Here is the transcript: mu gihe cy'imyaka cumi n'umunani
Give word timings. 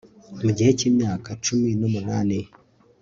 mu 0.43 0.49
gihe 0.57 0.71
cy'imyaka 0.77 1.29
cumi 1.45 1.69
n'umunani 1.79 2.39